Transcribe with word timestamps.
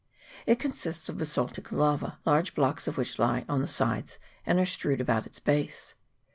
It 0.47 0.57
consists 0.59 1.09
of 1.09 1.19
basaltic 1.19 1.71
lava, 1.71 2.17
large 2.25 2.55
blocks 2.55 2.87
of 2.87 2.97
which 2.97 3.19
lie 3.19 3.45
on 3.47 3.61
the 3.61 3.67
sides 3.67 4.17
and 4.47 4.57
are 4.59 4.65
strewed 4.65 5.07
around 5.07 5.27
its 5.27 5.37
base. 5.37 5.93